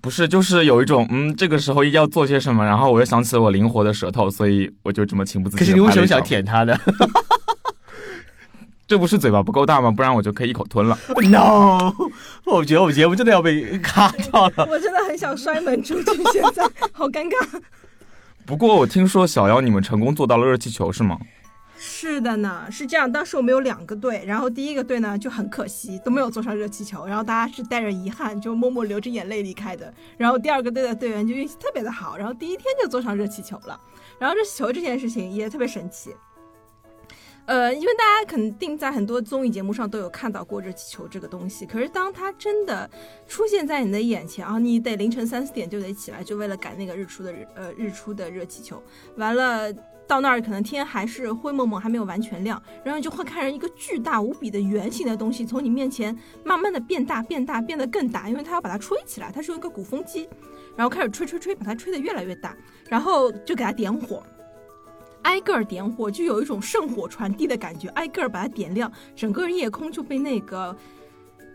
[0.00, 5.66] 不是，就是有一种嗯，这个时候要做些什么，然后我又想起了我灵活的舌头，所以我就这么情不自禁。
[5.66, 6.22] 可是你为什么想？
[6.22, 6.74] 舔他呢
[8.86, 9.90] 这不是嘴巴不够大吗？
[9.90, 10.98] 不然我就可以一口吞了。
[11.22, 11.92] ？No，
[12.44, 14.66] 我觉得我节目真的要被卡掉了。
[14.70, 17.62] 我真的很想摔门出去，现在好尴尬。
[18.44, 21.18] 不过我听说小姚你们成功做到了热气球是吗？
[21.78, 23.10] 是的呢，是这样。
[23.10, 29.92] 当时我们有两个队，然后第一个队呢就很可惜都没有坐上热气球，然后大家是带着遗憾就默默流着眼泪离开的。
[30.16, 33.78] 然后第二个队的队员就运气特别的好，然后第一天就坐上热气球了。
[34.18, 36.14] 然后热气球这件事情也特别神奇。
[37.46, 42.88] 呃，因为大家肯定在很多综艺节目上都有看到过热气球这个东西，可是当它真的
[43.28, 48.82] 出现在你的眼前啊，你得凌晨三四点就得起来，就为了赶那个日出的日呃日出的热气球。
[49.16, 49.70] 完了，
[50.06, 60.26] 到那儿可能天还是灰蒙蒙，还没有完全亮，然后你就会看着一个巨大无比的圆形的东西从你面前慢慢的变大、变大、变得更大，因为它要把它吹起来，它是用一个鼓风机，
[60.76, 62.56] 然后开始吹吹吹，把它吹得越来越大，
[62.88, 64.22] 然后就给它点火。
[65.24, 70.74] 挨个儿点火，就有一种圣火传递的感觉，挨个儿把它点亮，整个夜空就被那个，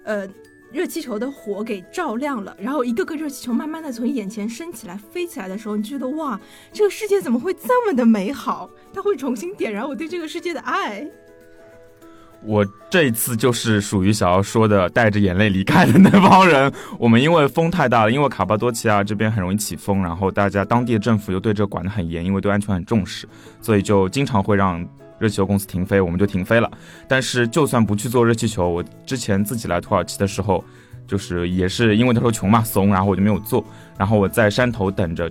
[0.04, 0.28] 呃，
[0.72, 2.56] 热气球的火给照亮了。
[2.60, 6.40] 然后一个个热气球慢慢的从眼前升起来、飞起来的时候，你就觉得哇，
[6.74, 8.70] 这个世界怎么会这么的美好？
[8.94, 11.10] 它会重新点燃我对这个世界的爱。
[12.44, 16.72] 我这一次就是属于小姚说的带着眼泪离开的那帮人。
[16.98, 23.28] 我们因为风太大了，因为卡巴多奇亚这边很容易起风，然后大家当地的政府又对这管得很严，因为对安全很重视，
[23.62, 24.80] 所以就经常会让
[25.20, 26.72] 热气球公司停飞，我们就停飞了。
[27.08, 30.64] 但是就算不去做热气球，我之前自己来土耳其的时候，
[31.06, 33.64] 就是也是因为那时候穷嘛怂，然后我就没有做，
[33.98, 35.30] 然后我在山头等着。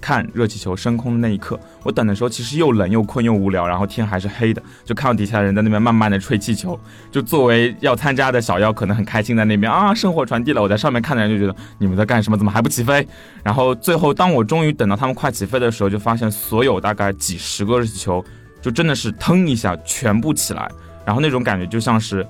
[0.00, 6.78] 看热气球升空的那一刻，我等的时候其实又冷又困又无聊，然后天还是黑的，就看到底下的人在那边慢慢的吹气球。
[7.10, 10.62] 就作为要参加的小妖，可能很开心在那边啊，圣火传递了。
[10.62, 12.36] 我在上面看的人就觉得你们在干什么？
[12.36, 13.06] 怎么还不起飞？
[13.42, 18.24] 然后最后当我终于等到他们快起飞的时候，就发现所有大概几十个热气球，
[18.62, 20.70] 就真的是腾一下全部起来，
[21.04, 22.26] 然后那种感觉就像是。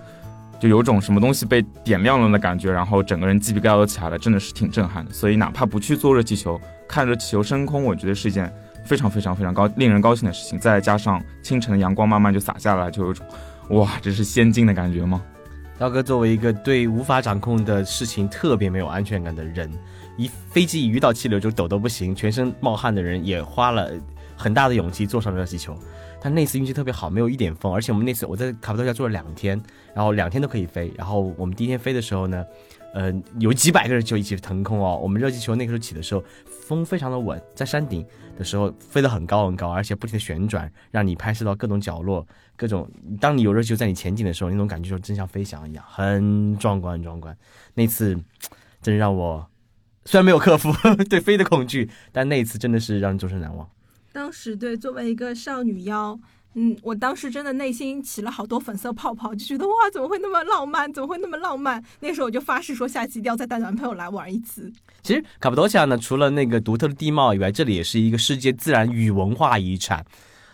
[0.61, 5.11] 就有种什么东西被点亮了的感觉，然后整个人鸡皮疙瘩都起来了，真的是挺震撼的。
[5.11, 8.53] 所以哪怕不去做热气球，看着气球升空，我觉得是一件
[8.85, 10.59] 非常非常非常高令人高兴的事情。
[10.59, 13.24] 再加上清晨的阳光慢慢就洒下来，就有一种
[13.68, 15.22] 哇，这是仙境的感觉吗？
[15.79, 19.70] 刀哥作为一个对无法掌控的事情特别没有安全感的人，
[20.16, 23.92] 一飞机一遇到气流就抖得不行，全身冒汗的人，也花了
[24.37, 25.79] 很大的勇气坐上热气球。
[26.20, 29.59] 但那次运气特别好，没有一点风，而且我们那次我在卡布多加坐了两天，
[29.94, 30.92] 然后两天都可以飞。
[30.98, 32.44] 然后我们第一天飞的时候呢，
[32.92, 35.00] 呃，有几百个人就一起腾空哦。
[35.03, 36.22] 我们热气球那个时候起的时候，
[36.70, 38.06] 风非常的稳，在山顶
[38.38, 42.88] 的时候飞得很高很高，而且不停的旋转，让你拍摄到各种角落，各种。
[43.20, 47.37] 当你有热气球在你前进的时候，那种感觉就真像飞翔一样，很壮观，很壮观。
[47.74, 48.16] 那次
[48.80, 49.44] 真让我
[50.04, 50.70] 虽然没有克服
[51.11, 53.68] 对飞的恐惧，但那一次真的是让人终身难忘。
[54.12, 56.16] 当时对，作为一个少女妖，
[56.54, 60.92] 嗯，我当时真的内心起了好多粉色泡泡，就觉得哇，怎么会那么浪漫？
[60.92, 61.82] 怎么会那么浪漫？
[62.00, 64.72] 那时候我就发誓说，下期一定要再带男朋友来玩一次。
[65.02, 70.04] 其实卡布多西亚呢，除了那个独特的地貌以外，这里也是一个世界自然与文化遗产。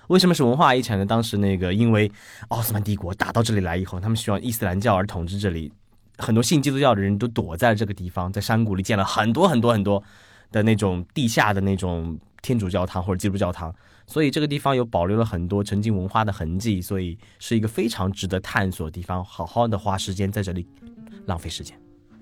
[0.09, 1.07] 为什么是文化遗产呢？
[1.07, 2.13] 当时那个因为
[2.49, 5.73] 奥斯曼帝国打到这里来以后，他们希望伊斯兰教而统治这里，
[6.19, 10.03] 很多信基督教的人都躲在这个地方，在山谷里建了很多很多很多
[10.53, 13.75] 的那种地下的那种天主教堂或者基督教堂，
[14.07, 19.25] 所以这个地方有保留了很多曾经文化的痕迹，所以是一个非常值得探索的地方。
[19.25, 20.67] 好好的花时间在这里
[21.27, 21.77] 浪费时间。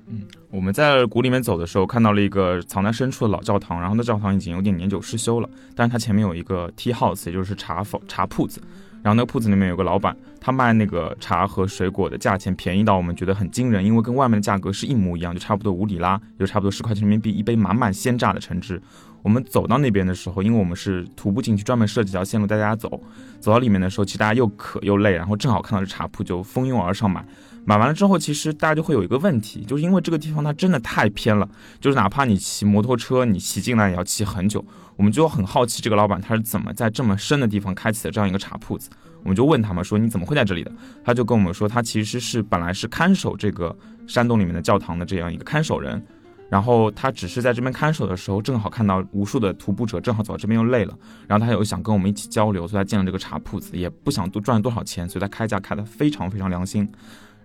[0.07, 0.21] 嗯
[0.51, 8.61] 我们在谷里面走的时候，看到了一个藏在深处的老教堂，然后那教堂已经有点年久失修了，但是它前面有一个 tea house，也就是茶房茶铺子，
[9.03, 18.81] 然后那个铺子里面有个老板，他卖那个茶和水果的价钱便宜到我们觉得很惊人，因为跟外面的价格是一模一样，就差不多五里拉，就差不多十块钱人民币一杯满满鲜榨的橙汁。
[19.25, 23.03] 我们走到那边的时候，因为我们是徒步进去，专门设几条线路带大家走。
[23.41, 27.25] 走到里面的时候，其实大家又渴又累，然后正好看到这茶铺，就蜂拥而上买。
[27.65, 31.49] 买完了之后，其实大家就会有一个问题，就是因为这个地方它真的太偏了，
[31.81, 34.63] 就是哪怕你骑摩托车，你骑进来也要骑很久。
[34.97, 38.91] 我们就很好奇这个老板他是怎么在这么深的地方开启的这样一个茶铺子。
[39.23, 40.71] 我们就问他们说你怎么会在这里的？
[41.03, 43.75] 他就跟我们说他其实是本来是看守这个
[44.07, 46.05] 山洞里面的教堂的这样一个看守人。
[46.51, 56.89] 然后他只是在这边看守的时候，正好看到无数的徒步者，正好走到这边又累了，然后他有想跟我们一起交流，所以他建了这个茶铺子，也不想多赚多少钱，所以他开价开的非常非常良心。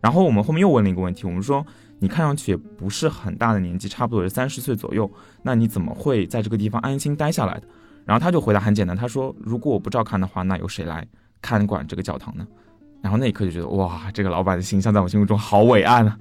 [0.01, 1.65] 然后我们后面又问了一个问题，我们说
[1.99, 5.09] 你看上去也不是很大的年纪，差不多是三十岁左右，
[5.43, 7.63] 那你怎么会在这个地方安心待下来的？
[8.05, 11.05] 然后他就回答很简单，他说如果我不照看的话，那由谁来
[11.41, 12.45] 看管这个教堂呢？
[13.01, 16.17] 然后那一刻就觉得哇，这个老板的形象在我心目中好伟岸啊。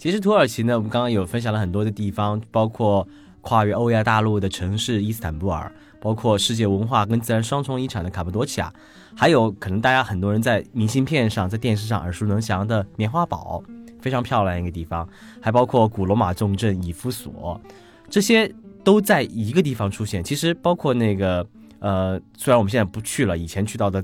[0.00, 3.06] 其实土耳其呢，我们刚刚有分享了很多的地方，包括
[3.42, 8.72] 跨越欧亚大陆的城市伊斯坦布尔，包括世界文化跟自然双重遗产的卡帕多奇亚，
[9.14, 13.62] 还有可能大家很多人在明信片上、在电视上耳熟能详的棉花堡，
[14.00, 15.06] 非常漂亮一个地方，
[15.38, 17.60] 还包括古罗马重镇以夫所，
[18.08, 18.50] 这些
[18.82, 20.24] 都在一个地方出现。
[20.24, 21.46] 其实包括那个
[21.78, 24.02] 呃，虽然我们现在不去了，以前去到的。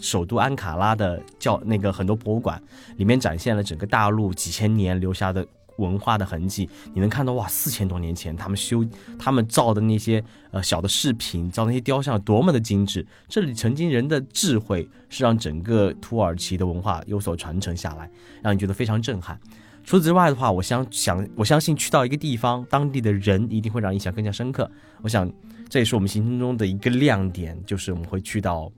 [0.00, 2.60] 首都安卡拉的教那个很多博物馆
[2.96, 5.46] 里面展现了整个大陆几千年留下的
[5.78, 8.84] 文化的痕迹，你能看到哇，四千多年前他们修、
[9.18, 13.04] 他们造的那些呃小的饰品，造那些雕像多么的精致。
[13.28, 18.08] 这里曾经人的智慧是让整个土耳其的文化有所传承下来，
[18.40, 19.36] 让你觉得非常震撼。
[19.82, 24.70] 除此之外的话，我相想我相信去到一个地方，当地的人一定会让印象更加深刻。
[25.02, 25.28] 我想
[25.68, 28.70] 这也是我们行程中的一个亮点，就是我们会去到。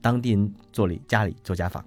[0.00, 1.84] 当地人做里家里做家访，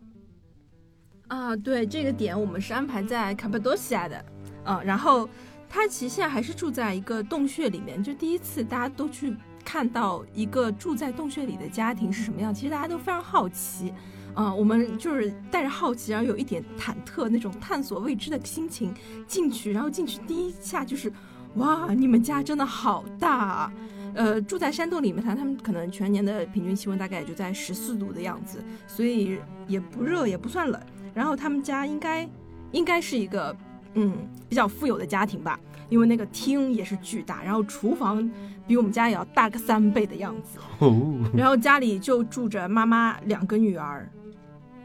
[1.28, 4.26] 啊，对这个点我们是安排在卡帕多西亚的，
[4.66, 5.28] 嗯，然后
[5.70, 13.94] 他其实现在还是住在一个洞穴里面，就第一次大家都去看到一个住在洞穴里的家庭是什么样，其实大家都非常好奇，
[14.36, 18.94] 嗯，我们就是带着好奇，然后有一点忐忑那种探索未知的心情
[19.26, 21.12] 进去，然后进去第一下就是，
[21.56, 23.74] 哇，你们家真的好大啊！
[24.14, 30.80] 呃，住在山洞里面，他他们可能全年的平均气温大概也就在十四度的样子，所以也不热也不算冷。
[31.14, 32.30] 然后他们家应该
[32.72, 33.56] 应该是一个
[33.94, 34.14] 嗯
[34.50, 38.30] 比较富有的家庭吧，因为那个厅也是巨大，然后厨房
[38.68, 40.60] 比我们家也要大个三倍的样子。
[40.80, 41.20] 哦。
[41.34, 44.10] 然后家里就住着妈妈两个女儿，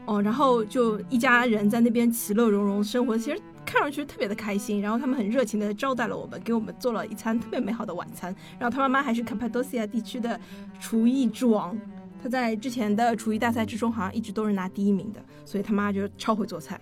[0.05, 3.39] 哦，然后就一家人在那边其乐融融生活，其实。
[3.67, 8.33] 看上去特别的开心，然后他们很热情的招待了我们，给我们做了一餐特别美好的晚餐。
[8.57, 10.39] 然后他妈妈还是卡帕多西亚地区的
[10.79, 11.77] 厨艺之王，
[12.23, 16.79] 他在之前的厨艺大赛之中好像一直都是拿第一名的，所以他妈就超会做菜。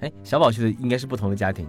[0.00, 1.66] 哎，小宝去的应该是不同的家庭，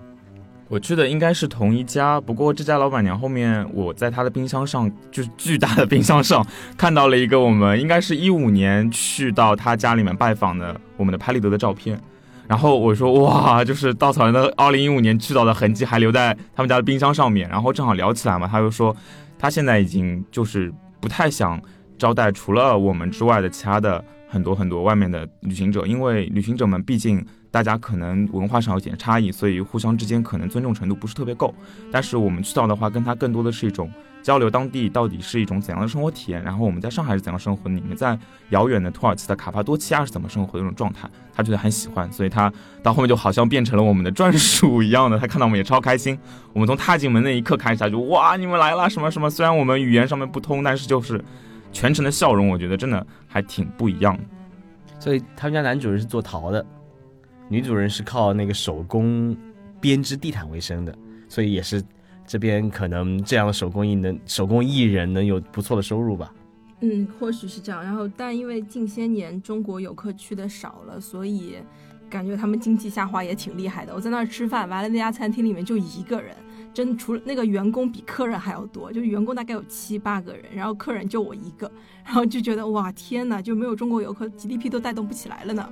[0.67, 6.45] 我去的应该是同一家，不过这家老板娘后面我在她的冰箱上，就是巨大的冰箱上
[6.77, 11.99] 看到了一个我们应该是一五年去到她家里面拜访的我们的拍立得的照片。
[12.49, 17.47] 然后我说哇，就是稻草人的二零一五年去到的痕迹还留在他们家的冰箱上面。
[17.47, 18.93] 然后正好聊起来嘛，他就说，
[19.37, 21.61] 他现在已经就是不太想
[21.97, 27.23] 招待除了我们之外的其他的很多很多外面的旅行者，因为旅行者们毕竟。
[27.51, 31.51] 大家可能文化上有点差异，所以互相之间可能尊重程度不是特别够。
[31.91, 38.17] 但是我们去到的话，跟他更多的是一种交流，当地到底是一种怎样的生活体验，然后我们在上海是怎样生活，你们在
[38.49, 42.51] 遥远的土耳其的卡帕多奇亚是怎么生活的那种状态，他觉得很喜欢，所以他
[42.83, 45.17] 到后面就好像变成了我们的专属一样的。
[45.17, 46.17] 他看到我们也超开心。
[46.53, 49.29] 我们从踏进门那一刻开始，他就哇，你们来了，什么什么。
[49.29, 51.23] 虽然我们语言上面不通，但是就是
[51.71, 54.23] 全程的笑容，我觉得真的还挺不一样的。
[54.99, 56.65] 所以他们家男主人是做陶的。
[57.47, 59.35] 女主人是靠那个手工
[59.79, 60.93] 编织地毯为生的，
[61.27, 61.81] 所以也是
[62.29, 66.31] 这边可能这样的手工艺能手工艺人能有不错的收入吧。
[66.81, 67.83] 嗯，或许是这样。
[67.83, 71.55] 然后，但因为近些年中国游客去的少了，所以
[72.07, 73.95] 感觉他们经济下滑也挺厉害的。
[73.95, 76.35] 我在那儿吃饭，完了那家餐厅里面就一个人，
[76.71, 81.69] 真除了那个员工比客人还要多，就是员工大概有七八个人，然后客人就我一个，
[82.05, 85.67] 然后就觉得哇天哪，就没有中国游客 GDP 都带动不起来了呢。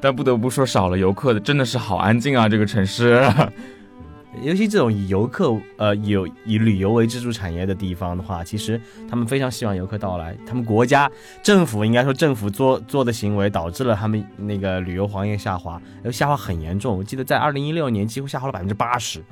[0.00, 2.48] 但不得不说，少了游客的真的是好安静啊！
[2.48, 3.20] 这个城市，
[4.42, 10.36] 尤其这种以游客呃有以旅游为支柱产业的地方的话，其实他们非常希望游客到来。
[10.46, 11.10] 他们国家
[11.42, 15.80] 政府应该说政府做做的行为，导致了他们那个旅游行业下滑，
[16.12, 16.96] 下滑很严重。
[16.96, 19.24] 我记得在二零一六年几乎下滑了百分之八十。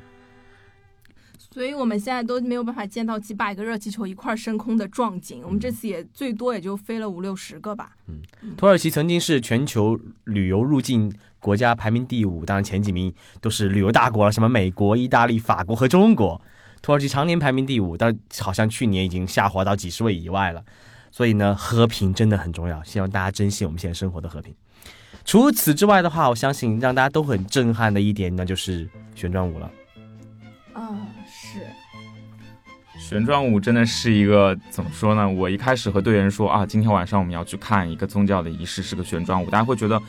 [1.38, 5.40] 所以我们现在都没有办法见到几百个热气球一块升空的壮景。
[5.42, 7.96] 我们这次也最多也就飞了五六十个吧。
[8.08, 8.20] 嗯
[8.58, 16.40] 土耳其曾经是全球旅游入境国家排名第五，当然前几名都是旅游大国了，什么美国、意大利、法国和中国。
[16.82, 20.62] 土耳其常年排名第五，但好像去年已经下滑到几十位以外了。
[21.10, 24.54] 所以呢，和平真的很重要，希望大家珍惜我们现在生活的和平。
[25.24, 29.70] 除此之外的话，我相信让大家都很震撼的一点，那就是旋转舞了。
[30.74, 30.94] 啊，
[31.26, 31.60] 是。
[32.98, 35.28] 旋转舞真的是一个怎么说呢？
[35.28, 40.00] 我一开始和队员说啊，今天晚上我们要去看一个宗教的仪式，是个旋转舞，大家会觉得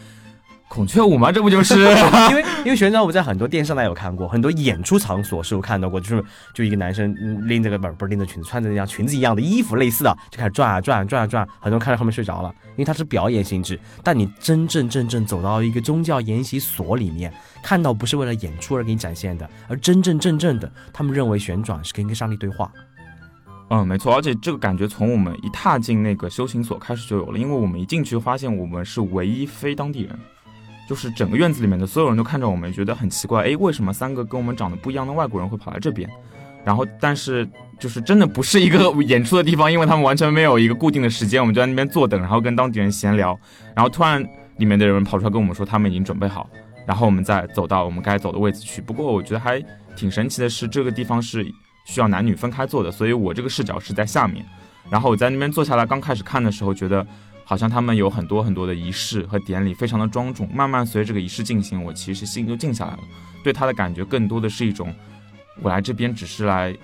[0.69, 1.31] 孔雀舞吗？
[1.31, 1.79] 这不就是？
[2.29, 13.79] 因为因为旋转舞在很多电视上大家有看过，很多演出场所是有看到过，就是就一个男生嗯拎着个不是不是拎着裙子，穿着那样裙子一样的衣服类似的，就开始转啊转啊转啊转，很多人看到后面睡着了，因为它是表演性质。
[14.03, 22.69] 但你真正正正走到一个宗教研习所里面，看到不是为了演出而给你展现的，而真真正正的，他们认为旋转是跟跟上帝对话。
[23.69, 30.17] 嗯，没错，而且这个感觉从我们一踏进那个修行所开始就有了，因为我们一进去就发现我们是唯一非当地人，
[30.87, 36.09] 就是整个院子里面的所有人都看着我们，觉得很奇怪，哎，为什么三个跟我们长得不一样的外国人会跑来这边？
[36.63, 37.47] 然后，但是
[37.79, 43.37] 就是真的不是一个 演出的地方，因为他们完全没有一个固定的时间，我们就在那边坐等，然后跟当地人闲聊，
[43.75, 44.25] 然后突然
[44.57, 46.49] 里面的人跑出来跟我们说他们已经准备好，
[46.85, 48.81] 然后我们再走到我们该走的位置去。
[48.81, 49.63] 不过我觉得还
[49.95, 51.45] 挺神奇的是，这个地方是。
[51.89, 54.45] 需要男女分开坐的，所以我这个视角是在下面。
[54.89, 57.07] 然后我在那边坐下来，刚开始看的时候，觉得
[57.49, 60.49] 好像他们有很多很多的仪式和典礼，非常的庄重。
[60.53, 62.99] 慢慢随着这个仪式进行，我其实心就静下来了。
[63.41, 64.93] 对他的感觉更多的是一种，
[65.61, 66.77] 我来这边只是来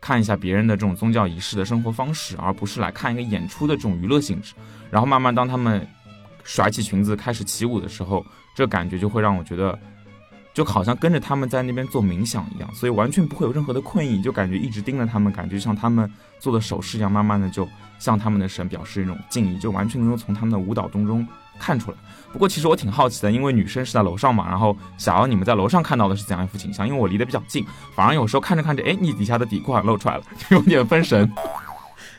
[0.00, 4.54] 看一下别人的这种宗教仪式的生活方式，而不是来看一个演出的这种娱乐性质。
[4.90, 5.86] 然后慢慢当他们
[6.44, 8.24] 甩起裙子开始起舞的时候，
[8.56, 9.78] 这感觉就会让我觉得。
[10.56, 21.28] 就好像跟着他们在那边做冥想一样，所以完全不会有任何的困意，就感觉一直盯着他们，感觉像他们做的手势一样，慢慢的就向他们的神表示一种敬意，就完全能够从他们的舞蹈当中
[21.58, 21.96] 看出来。
[22.32, 26.88] 不过其实我挺好奇的，因为女生是在楼上嘛，然后想要你们在楼上看到的是怎样一幅景象？
[26.88, 27.62] 因为我离得比较近，
[27.94, 31.30] 反而有时候看着看着，哎，你底下的底裤好像露出来了，就有点分神。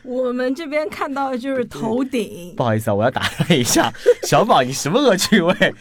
[0.04, 2.54] 我们这边看到的就是头顶。
[2.56, 3.92] 不好意思啊，我要打断一下，
[4.28, 5.56] 小宝，你什么恶趣味？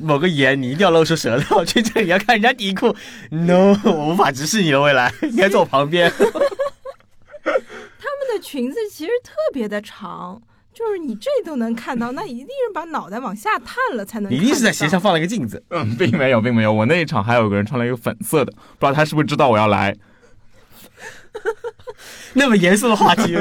[0.00, 2.94] 去某个眼，你一定要露出舌头去这里要看人家底裤
[3.30, 6.10] ？No，我无法直视你的未来， 你该坐我旁边。
[6.10, 6.22] 他
[7.50, 7.58] 们
[8.34, 10.40] 的裙子其实特别的长，
[10.72, 14.32] 就是你这都能看到，那一定是把脑袋往下探了才能。
[14.32, 15.62] 一定是在鞋上放了一个镜子。
[15.68, 16.72] 嗯，并没有，并没有。
[16.72, 19.96] 我那一场还有个人穿了一个粉色的，不知道他是不是知道我要来。
[22.34, 23.36] 那么严肃的话题，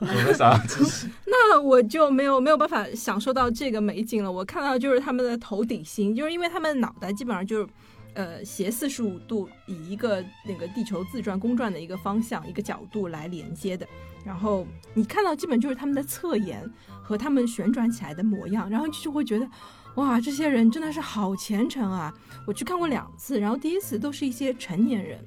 [1.26, 4.30] 那我就没有没有办法享受到这个美景了。
[4.30, 7.68] 我看到就是他们的头顶星，就是因为他们脑袋基本上就是，
[8.14, 13.86] 呃，斜四十五度，以一个那个地球自转公转的一个方向一个角度来连接的。
[14.24, 16.68] 然后你看到基本就是他们的侧颜
[17.02, 19.48] 和他们旋转起来的模样，然后就会觉得，
[19.96, 22.12] 哇，这些人真的是好虔诚啊！
[22.46, 25.18] 我去看过两次，然后第一次都是一些成年人。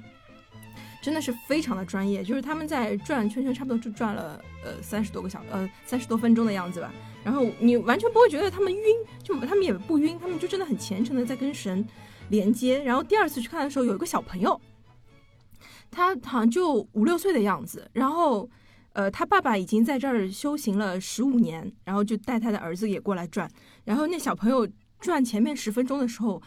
[1.04, 6.90] 真的是非常的专业，就是他们在转圈圈，差不多就转了呃三十多个小呃三十多分钟的样子吧。
[7.22, 8.82] 然后你完全不会觉得他们晕，
[9.22, 11.86] 就他们也不晕，他们就真的很虔诚的在跟神
[12.30, 12.82] 连接。
[12.82, 14.58] 然后第二次去看的时候，有一个小朋友，
[15.90, 17.86] 他好像就五六岁的样子。
[17.92, 18.48] 然后
[18.94, 23.46] 呃，他爸爸已经在这儿修行了十五年，然后就带他的儿子也过来转。
[23.84, 24.66] 然后那小朋友
[24.98, 26.40] 转前面十分钟的时候。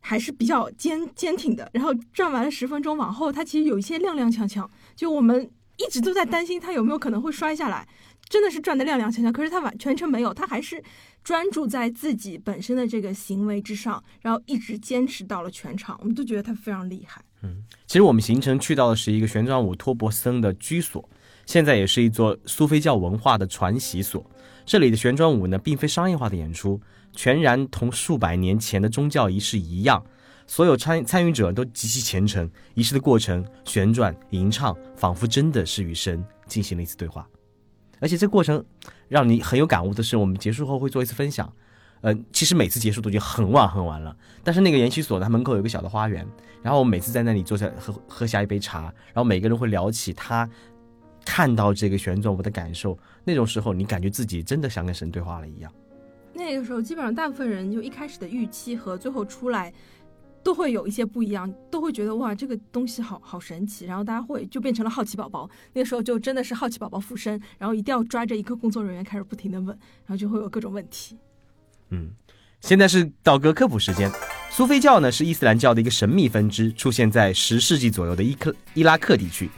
[0.00, 7.86] 还是比较坚坚挺的，然后转完了十分钟往后，他其实有一些踉踉跄跄，就我们一直都在担心他有没有可能会摔下来，
[8.28, 10.82] 真的是转的踉踉跄跄，可是他完全程没有，他还是
[11.22, 17.22] 专注在自己本身的这个行为之上，然后一直坚持到了全场，我们都觉得他非常厉害。
[17.42, 21.08] 嗯，其实我们行程去到的是一个旋转舞托博森的居所，
[21.46, 24.24] 现在也是一座苏菲教文化的传习所，
[24.64, 26.80] 这里的旋转舞呢，并非商业化的演出。
[27.14, 30.04] 全然同数百年前的宗教仪式一样，
[30.46, 32.48] 所有参参与者都极其虔诚。
[32.74, 37.28] 仪式的过程，旋转、吟唱，仿佛真的是与神进行了一次对话。
[38.00, 38.64] 而且这过程
[39.08, 41.52] 让你很有感悟的是，我们结束后会做一次分享。
[42.00, 46.24] 呃，其实每次结束都已经很晚很晚了，但是那个研习所它门口有个小的花园，
[46.62, 50.48] 然后我每次在那里坐下喝喝下一杯茶，然后每个人会聊起他
[51.24, 52.96] 看到这个旋转舞的感受。
[53.24, 55.72] 那种时候，你感觉自己真的像跟神对话了一样。
[56.38, 59.72] 那个时候，基本上大部分人就一开始的预期和最后出来，
[60.44, 65.50] 都会有一些不一样，都会觉得哇，这个东西好好神奇，然后大家会就变成了好奇宝宝。
[65.72, 69.76] 那时候就真的是好奇宝宝附身，然后一定要抓着一个工作人员开始不停的问，
[70.06, 71.18] 然后就会有各种问题。
[71.90, 72.12] 嗯，
[72.60, 74.08] 现在是道哥科普时间。
[74.50, 79.50] 苏菲教呢是伊斯兰教的一个神秘分支，出现在十世纪左右的伊克伊拉克地区。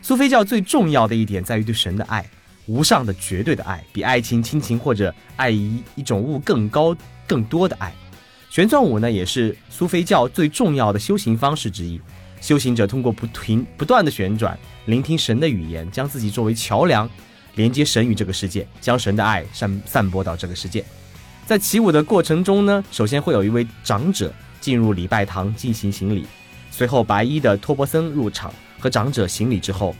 [0.00, 2.28] 苏菲教最重要的一点在于对神的爱，
[2.66, 6.96] 无上的绝对的爱，比爱情、亲情或者爱一一种物更高
[7.26, 7.92] 更多的爱。
[8.50, 12.00] 旋转舞呢也是苏菲教最重要的修行方式之一。
[12.40, 17.08] 修行者通过不停不断的旋转，聆听神的语言，将自己作为桥梁，
[17.54, 20.84] 连接神与这个世界，将神的爱散散播到这个世界。
[21.46, 26.26] 在起舞的过程中呢，首先会有一位长者进入礼拜堂进行行礼，
[26.70, 29.94] 随后白衣的托钵僧入场和长者行礼之后，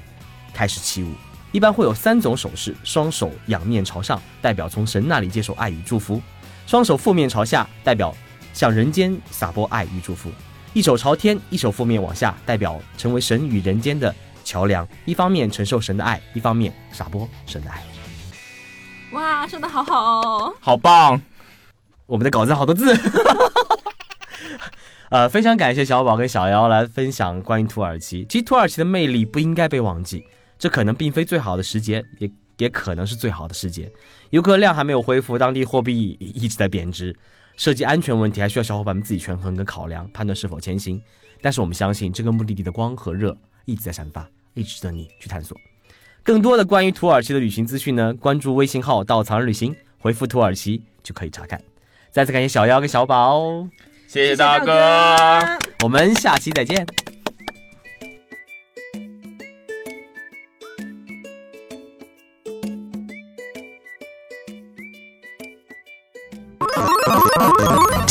[0.52, 1.12] 开始起舞。
[1.52, 6.20] 一般会有三种手势：双手仰面朝上，代表从神那里接受爱与祝福；
[6.66, 8.14] 双手负面朝下，代表
[8.54, 10.30] 向人间撒播爱与祝福。
[10.72, 17.82] 一手朝天，一手负面往下，代表成为神与人间的桥梁，一方面承受神的爱，一方面撒播神的爱。
[19.12, 20.54] 哇，说的好好哦！
[20.58, 21.20] 好棒！
[22.06, 22.98] 我们的稿子好多字。
[25.10, 28.24] 呃，非常感谢小宝跟小妖来分享关于土耳其。
[28.24, 30.24] 其实土耳其的魅力不应该被忘记，
[30.62, 33.90] 这可能并非最好的时节，也也可能是最好的时节。
[34.30, 37.12] 游客量还没有恢复，当地货币一直在贬值。
[37.56, 41.02] 涉及安全问题，还需要小伙伴们自己权衡跟考量，判断是否前行。
[41.40, 45.58] 但是我们相信，这个目的地的光和热一直在散发，一直值得你去探索。
[46.22, 48.14] 更多的关于土耳其的旅行资讯呢？
[48.14, 51.60] 关注微信号“稻草人旅行”，回复“土耳其”就可以查看。
[52.12, 53.66] 再次感谢小妖跟小宝，
[54.06, 54.72] 谢谢大哥。
[55.82, 56.86] 我们下期再见。